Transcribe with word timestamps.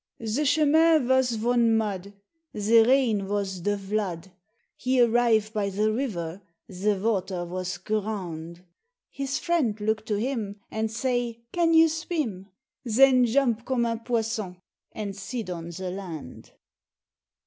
Ze 0.25 0.45
chemin 0.45 1.05
vos 1.05 1.35
von 1.35 1.77
mud, 1.77 2.11
Ze 2.57 2.81
rain 2.81 3.21
vos 3.27 3.61
ze 3.63 3.75
vlood, 3.77 4.31
He 4.75 4.99
arrive 4.99 5.53
by 5.53 5.69
ze 5.69 5.85
river, 5.91 6.41
ze 6.71 6.97
water 6.97 7.45
vos 7.45 7.77
"grand," 7.77 8.63
His 9.11 9.37
friend 9.37 9.79
look 9.79 10.03
to 10.07 10.15
him 10.15 10.59
And 10.71 10.89
say, 10.91 11.43
"Can 11.51 11.75
you 11.75 11.87
swim?" 11.87 12.47
Zen 12.89 13.25
jomp 13.25 13.63
comme 13.63 13.85
un 13.85 13.99
poisson 13.99 14.57
and 14.91 15.15
sit 15.15 15.51
on 15.51 15.71
ze 15.71 15.91
land. 15.91 16.51